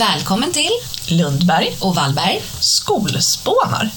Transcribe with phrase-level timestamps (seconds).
[0.00, 0.70] Välkommen till
[1.08, 2.42] Lundberg och Wallberg.
[2.60, 3.90] Skolspånar.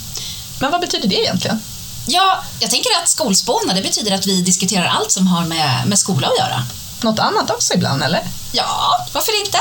[0.62, 1.60] Men vad betyder det egentligen?
[2.08, 6.00] Ja, jag tänker att skolspåna, det betyder att vi diskuterar allt som har med, med
[6.00, 6.64] skola att göra.
[7.04, 8.22] Något annat också ibland, eller?
[8.52, 9.58] Ja, varför inte?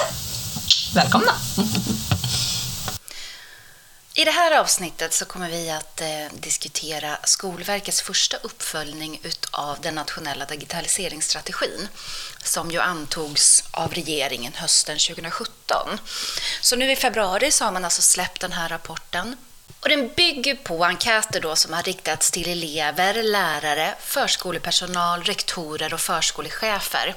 [0.94, 1.32] Välkomna!
[4.14, 6.06] I det här avsnittet så kommer vi att eh,
[6.40, 11.88] diskutera Skolverkets första uppföljning utav den nationella digitaliseringsstrategin
[12.42, 15.98] som ju antogs av regeringen hösten 2017.
[16.60, 19.36] Så nu i februari så har man alltså släppt den här rapporten
[19.82, 26.00] och den bygger på enkäter då som har riktats till elever, lärare, förskolepersonal, rektorer och
[26.00, 27.14] förskolechefer.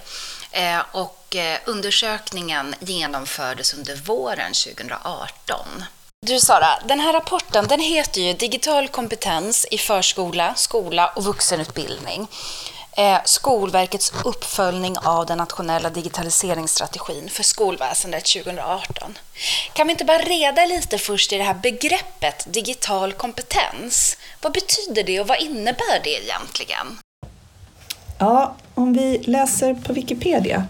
[0.51, 5.84] Eh, och eh, undersökningen genomfördes under våren 2018.
[6.26, 12.27] Du Sara, den här rapporten den heter ju Digital kompetens i förskola, skola och vuxenutbildning.
[12.98, 19.18] Eh, Skolverkets uppföljning av den nationella digitaliseringsstrategin för skolväsendet 2018.
[19.74, 24.18] Kan vi inte bara reda lite först i det här begreppet digital kompetens?
[24.41, 26.88] Vad betyder det och vad innebär det egentligen?
[28.20, 30.68] Ja, om vi läser på Wikipedia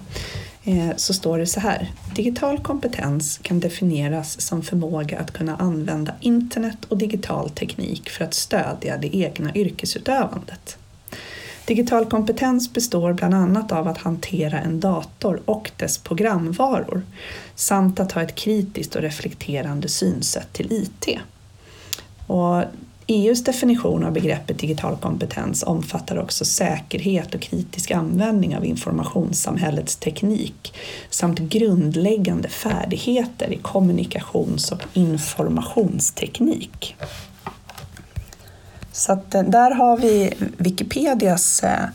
[0.64, 1.92] eh, så står det så här.
[2.16, 8.34] Digital kompetens kan definieras som förmåga att kunna använda internet och digital teknik för att
[8.34, 10.78] stödja det egna yrkesutövandet.
[11.66, 17.02] Digital kompetens består bland annat av att hantera en dator och dess programvaror
[17.56, 21.20] samt att ha ett kritiskt och reflekterande synsätt till IT.
[22.28, 22.64] Och
[23.08, 30.74] EUs definition av begreppet digital kompetens omfattar också säkerhet och kritisk användning av informationssamhällets teknik
[31.10, 36.96] samt grundläggande färdigheter i kommunikations och informationsteknik.
[38.96, 41.86] Så att eh, där har vi Wikipedias eh,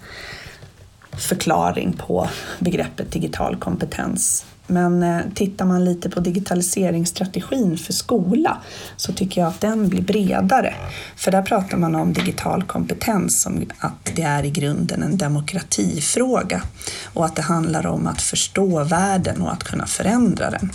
[1.13, 4.45] förklaring på begreppet digital kompetens.
[4.67, 8.59] Men eh, tittar man lite på digitaliseringsstrategin för skola
[8.97, 10.75] så tycker jag att den blir bredare.
[11.17, 16.63] För där pratar man om digital kompetens som att det är i grunden en demokratifråga
[17.15, 20.71] och att det handlar om att förstå världen och att kunna förändra den.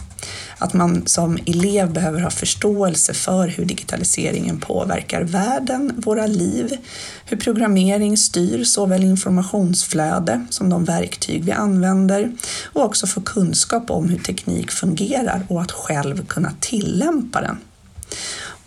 [0.57, 6.77] Att man som elev behöver ha förståelse för hur digitaliseringen påverkar världen, våra liv,
[7.25, 12.31] hur programmering styr såväl informationsflöde som de verktyg vi använder
[12.73, 17.57] och också få kunskap om hur teknik fungerar och att själv kunna tillämpa den.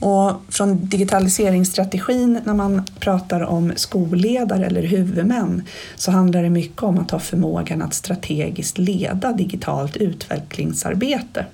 [0.00, 5.62] Och från digitaliseringsstrategin, när man pratar om skolledare eller huvudmän,
[5.96, 11.46] så handlar det mycket om att ha förmågan att strategiskt leda digitalt utvecklingsarbete.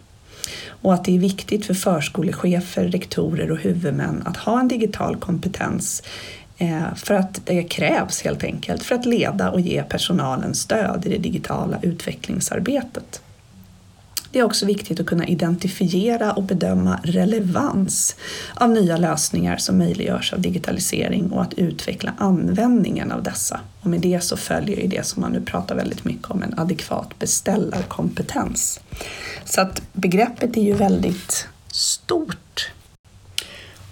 [0.67, 6.03] Och att det är viktigt för förskolechefer, rektorer och huvudmän att ha en digital kompetens
[6.59, 11.09] eh, för att det krävs helt enkelt för att leda och ge personalen stöd i
[11.09, 13.21] det digitala utvecklingsarbetet.
[14.35, 18.17] Det är också viktigt att kunna identifiera och bedöma relevans
[18.55, 23.61] av nya lösningar som möjliggörs av digitalisering och att utveckla användningen av dessa.
[23.81, 26.59] Och med det så följer ju det som man nu pratar väldigt mycket om, en
[26.59, 28.81] adekvat beställarkompetens.
[29.45, 32.71] Så att begreppet är ju väldigt stort.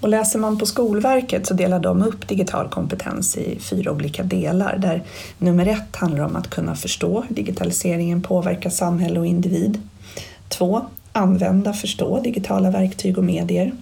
[0.00, 4.78] Och läser man på Skolverket så delar de upp digital kompetens i fyra olika delar
[4.78, 5.04] där
[5.38, 9.82] nummer ett handlar om att kunna förstå hur digitaliseringen påverkar samhälle och individ.
[10.52, 10.84] 2.
[11.12, 13.72] Använda, förstå digitala verktyg och medier.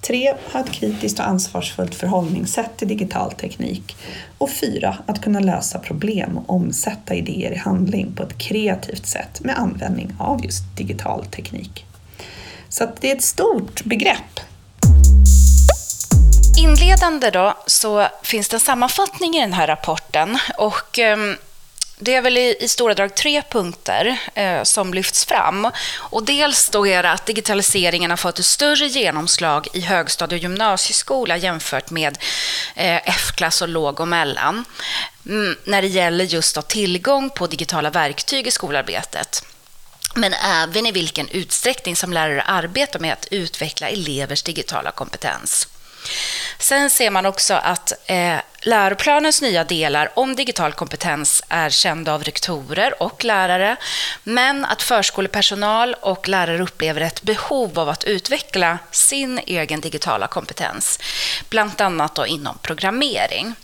[0.00, 0.34] 3.
[0.52, 3.96] Ha ett kritiskt och ansvarsfullt förhållningssätt till digital teknik.
[4.38, 4.96] Och 4.
[5.06, 10.12] Att kunna lösa problem och omsätta idéer i handling på ett kreativt sätt med användning
[10.18, 11.86] av just digital teknik.
[12.68, 14.40] Så det är ett stort begrepp.
[16.58, 21.36] Inledande då så finns det en sammanfattning i den här rapporten och ehm,
[22.02, 25.70] det är väl i, i, stora drag tre punkter eh, som lyfts fram.
[25.96, 30.42] Och dels då är det att digitaliseringen har fått ett större genomslag i högstadie och
[30.42, 32.18] gymnasieskola jämfört med
[32.74, 34.64] eh, F-klass och låg och mellan.
[35.26, 39.44] Mm, när det gäller just tillgång på digitala verktyg i skolarbetet
[40.14, 45.68] men även i vilken utsträckning som lärare arbetar med att utveckla elevers digitala kompetens.
[46.58, 52.24] Sen ser man också att eh, läroplanens nya delar om digital kompetens är kända av
[52.24, 53.76] rektorer och lärare,
[54.22, 60.98] men att förskolepersonal och lärare upplever ett behov av att utveckla sin egen digitala kompetens,
[61.48, 63.54] bland annat då inom programmering.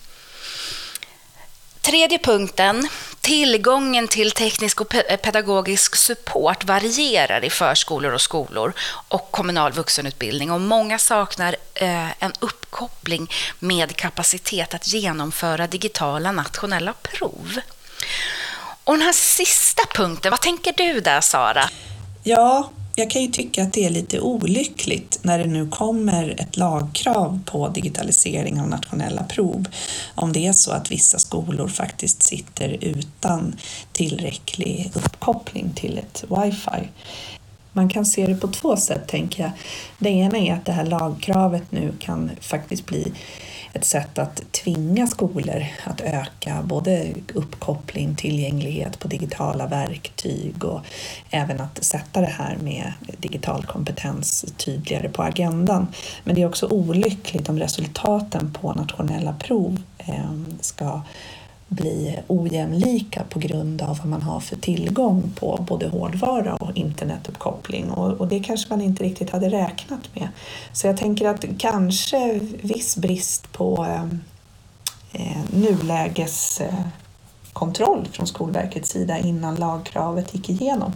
[1.81, 2.89] Tredje punkten,
[3.29, 8.73] tillgången till teknisk och eh, pedagogisk support varierar i förskolor och skolor
[9.09, 16.93] och kommunal vuxenutbildning och många saknar eh, en uppkoppling med kapacitet att genomföra digitala nationella
[17.03, 17.61] prov.
[18.85, 21.71] Och den här sista punkten, vad tänker du där Sara?
[22.23, 26.57] Ja, jag kan ju tycka att det är lite olyckligt när det nu kommer ett
[26.57, 29.65] lagkrav på digitalisering av nationella prov.
[30.15, 33.57] Om det är så att vissa skolor faktiskt sitter utan
[33.93, 36.89] tillräcklig uppkoppling till ett wifi.
[37.79, 39.53] Man kan se det på två sätt, tänker jag.
[39.99, 43.13] Det ena är att det här lagkravet nu kan faktiskt bli
[43.73, 50.81] ett sätt att tvinga skolor att öka både uppkoppling, tillgänglighet på digitala verktyg och
[51.31, 55.87] även att sätta det här med digital kompetens tydligare på agendan.
[56.25, 61.03] Men det är också olyckligt om resultaten på nationella prov eh, ska
[61.69, 67.91] bli ojämlika på grund av vad man har för tillgång på både hårdvara och internetuppkoppling
[67.91, 70.29] och, och det kanske man inte riktigt hade räknat med.
[70.73, 74.05] Så jag tänker att kanske viss brist på eh,
[75.13, 80.93] eh nulägeskontroll eh, från Skolverkets sida innan lagkravet gick igenom.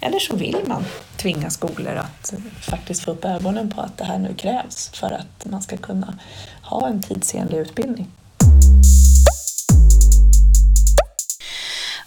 [0.00, 0.84] Eller så vill man
[1.16, 5.46] tvinga skolor att faktiskt få upp ögonen på att det här nu krävs för att
[5.50, 6.18] man ska kunna
[6.62, 8.06] ha en tidsenlig utbildning.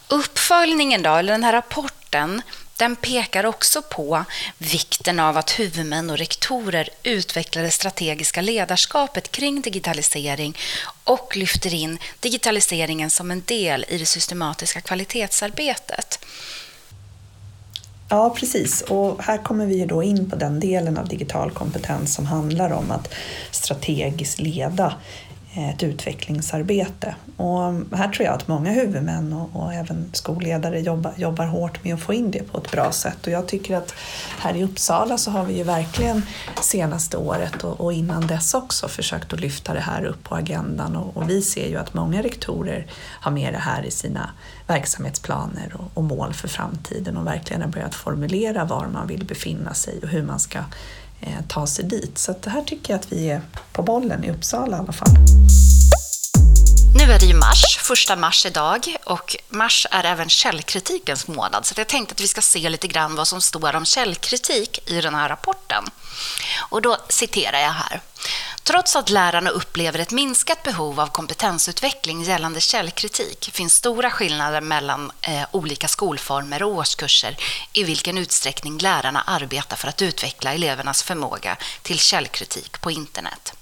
[0.08, 2.42] Uppföljningen då, eller den här rapporten,
[2.76, 4.24] den pekar också på
[4.58, 10.56] vikten av att huvudmän och rektorer utvecklar det strategiska ledarskapet kring digitalisering
[11.04, 16.24] och lyfter in digitaliseringen som en del i det systematiska kvalitetsarbetet.
[18.08, 18.82] Ja, precis.
[18.82, 22.90] Och här kommer vi då in på den delen av digital kompetens som handlar om
[22.90, 23.14] att
[23.50, 24.94] strategiskt leda
[25.58, 27.14] Eh, ett utvecklingsarbete.
[27.36, 27.58] Och
[27.96, 32.00] här tror jag att många huvudmän och, och, även skolledare jobbar, jobbar hårt med att
[32.00, 33.26] få in det på ett bra sätt.
[33.26, 33.94] Och jag tycker att
[34.38, 36.22] här i Uppsala så har vi ju verkligen
[36.62, 40.96] senaste året och, och innan dess också försökt att lyfta det här upp på agendan
[40.96, 42.86] och, och, vi ser ju att många rektorer
[43.20, 44.30] har med det här i sina
[44.66, 49.74] verksamhetsplaner och, och mål för framtiden och verkligen har börjat formulera var man vill befinna
[49.74, 50.58] sig och hur man ska
[51.20, 52.18] eh, ta sig dit.
[52.18, 53.40] Så det här tycker jag att vi är
[53.72, 55.08] på bollen i Uppsala i alla fall.
[56.94, 61.74] Nu är det ju mars, första mars idag och mars är även källkritikens månad så
[61.76, 65.14] jag tänkte att vi ska se lite grann vad som står om källkritik i den
[65.14, 65.84] här rapporten.
[66.70, 68.00] Och då citerar jag här.
[68.68, 75.12] Trots att lärarna upplever ett minskat behov av kompetensutveckling gällande källkritik finns stora skillnader mellan
[75.20, 77.36] eh, olika skolformer och årskurser
[77.72, 83.52] i vilken utsträckning lärarna arbetar för att utveckla elevernas förmåga till källkritik på internet.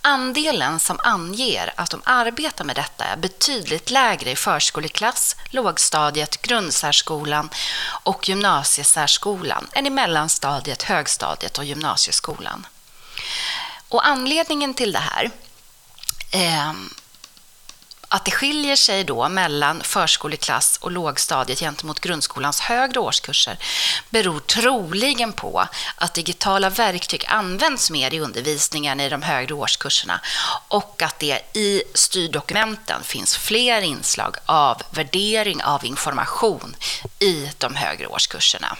[0.00, 7.50] Andelen som anger att de arbetar med detta är betydligt lägre i förskoleklass, lågstadiet, grundsärskolan
[8.02, 12.66] och gymnasiesärskolan än i mellanstadiet, högstadiet och gymnasieskolan.
[13.92, 15.30] Och anledningen till det här
[16.30, 16.72] eh,
[18.08, 23.58] att det skiljer sig då mellan förskoleklass och lågstadiet gentemot grundskolans högre årskurser
[24.10, 25.66] beror troligen på
[25.96, 30.20] att digitala verktyg används mer i undervisningen i de högre årskurserna
[30.68, 36.76] och att det i styrdokumenten finns fler inslag av värdering av information
[37.18, 38.76] i de högre årskurserna.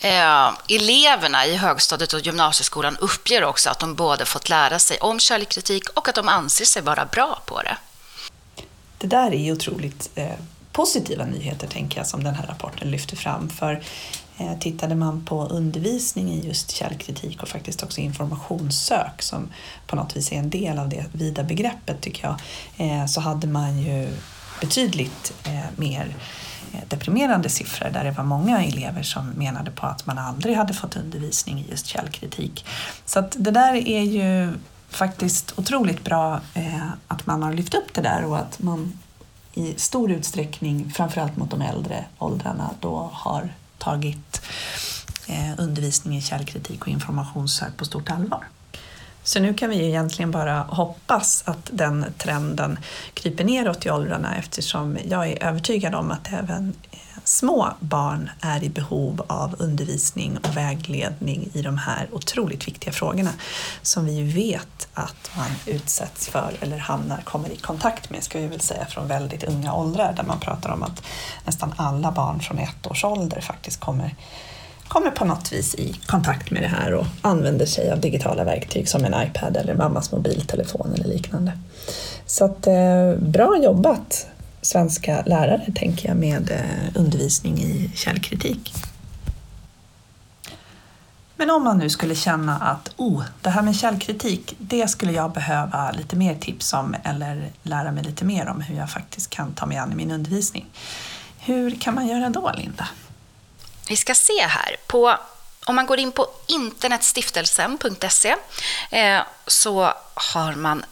[0.00, 5.20] Eh, eleverna i högstadiet och gymnasieskolan uppger också att de både fått lära sig om
[5.20, 7.76] källkritik och att de anser sig vara bra på det.
[8.98, 10.28] Det där är otroligt eh,
[10.72, 13.50] positiva nyheter, tänker jag, som den här rapporten lyfter fram.
[13.50, 13.82] För
[14.38, 19.48] eh, tittade man på undervisning i just källkritik och faktiskt också informationssök, som
[19.86, 22.36] på något vis är en del av det vida begreppet, tycker jag,
[22.86, 24.08] eh, så hade man ju
[24.60, 26.14] betydligt eh, mer
[26.88, 30.96] deprimerande siffror där det var många elever som menade på att man aldrig hade fått
[30.96, 32.66] undervisning i just källkritik.
[33.04, 34.52] Så att det där är ju
[34.88, 38.98] faktiskt otroligt bra eh, att man har lyft upp det där och att man
[39.54, 44.42] i stor utsträckning, framförallt mot de äldre åldrarna, då har tagit
[45.26, 48.44] eh, undervisning i källkritik och informationssök på stort allvar.
[49.24, 52.78] Så nu kan vi egentligen bara hoppas att den trenden
[53.14, 56.74] kryper neråt i åldrarna eftersom jag är övertygad om att även
[57.24, 63.30] små barn är i behov av undervisning och vägledning i de här otroligt viktiga frågorna
[63.82, 68.46] som vi vet att man utsätts för eller hamnar, kommer i kontakt med, ska vi
[68.46, 71.02] väl säga, från väldigt unga åldrar där man pratar om att
[71.44, 74.14] nästan alla barn från ett års ålder faktiskt kommer
[74.88, 78.88] kommer på något vis i kontakt med det här och använder sig av digitala verktyg
[78.88, 81.52] som en iPad eller mammas mobiltelefon eller liknande.
[82.26, 84.26] Så att, eh, bra jobbat
[84.62, 88.72] svenska lärare tänker jag med eh, undervisning i källkritik.
[91.36, 95.32] Men om man nu skulle känna att oh, det här med källkritik, det skulle jag
[95.32, 99.52] behöva lite mer tips om eller lära mig lite mer om hur jag faktiskt kan
[99.52, 100.66] ta mig an i min undervisning.
[101.38, 102.88] Hur kan man göra då, Linda?
[103.88, 104.76] Vi ska se här.
[104.86, 105.18] På,
[105.66, 108.36] om man går in på internetstiftelsen.se
[108.90, 110.84] eh, så har man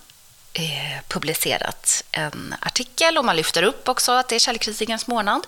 [0.53, 5.47] eh, publicerat en artikel och man lyfter upp också att det är källkritikens månad.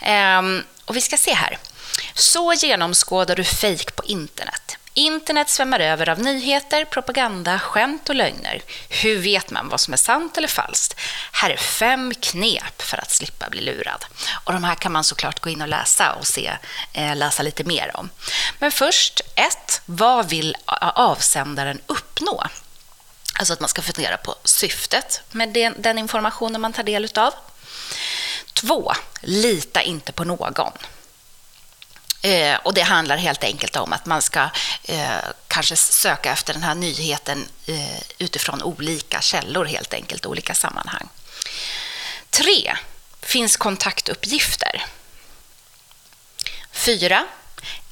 [0.00, 0.42] Eh,
[0.84, 1.58] och vi ska se här.
[2.14, 4.76] Så genomskådar du fejk på internet.
[4.94, 8.62] Internet svämmar över av nyheter, propaganda, skämt och lögner.
[8.88, 11.00] Hur vet man vad som är sant eller falskt?
[11.32, 14.04] Här är fem knep för att slippa bli lurad.
[14.44, 16.52] Och de här kan man såklart gå in och läsa och se,
[16.92, 18.10] eh, läsa lite mer om.
[18.58, 20.56] Men först, ett, vad vill
[20.94, 22.46] avsändaren uppnå?
[23.38, 27.34] Alltså att man ska fundera på syftet med den, den informationen man tar del av.
[28.52, 30.72] Två, lita inte på någon.
[32.22, 34.48] Eh, och Det handlar helt enkelt om att man ska
[34.84, 41.08] eh, kanske söka efter den här nyheten eh, utifrån olika källor, helt enkelt, olika sammanhang.
[42.30, 42.76] Tre,
[43.20, 44.84] finns kontaktuppgifter.
[46.72, 47.24] Fyra,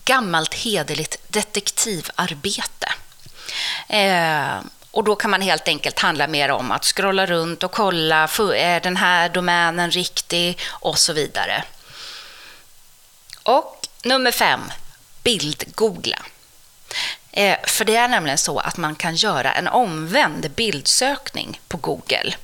[0.04, 2.92] gammalt hederligt detektivarbete.
[3.88, 4.60] Eh,
[4.90, 8.80] och Då kan man helt enkelt handla mer om att scrolla runt och kolla, är
[8.80, 11.64] den här domänen riktig och så vidare.
[13.42, 14.60] Och Nummer fem,
[15.22, 16.18] bildgoogla.
[17.32, 22.34] Eh, för det är nämligen så att man kan göra en omvänd bildsökning på Google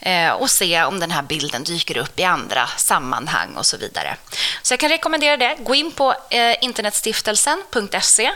[0.00, 4.16] eh, och se om den här bilden dyker upp i andra sammanhang och så vidare.
[4.62, 5.56] Så jag kan rekommendera det.
[5.58, 8.26] Gå in på eh, internetstiftelsen.se.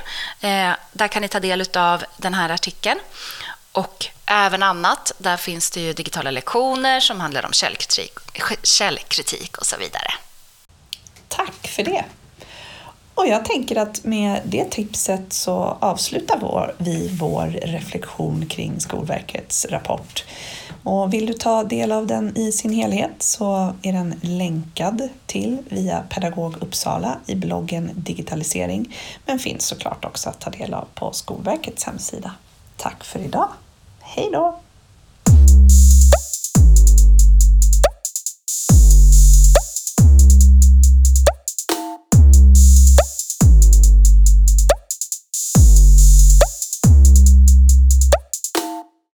[0.40, 3.00] Eh, där kan ni ta del av den här artikeln.
[3.72, 5.12] Och även annat.
[5.18, 8.12] Där finns det ju digitala lektioner som handlar om källkritik,
[8.62, 10.14] källkritik och så vidare.
[11.28, 12.04] Tack för det.
[13.20, 20.24] Och jag tänker att med det tipset så avslutar vi vår reflektion kring Skolverkets rapport.
[20.82, 25.58] Och vill du ta del av den i sin helhet så är den länkad till
[25.68, 28.96] via Pedagog Uppsala i bloggen Digitalisering,
[29.26, 32.30] men finns såklart också att ta del av på Skolverkets hemsida.
[32.76, 33.48] Tack för idag!
[34.00, 34.59] Hej då!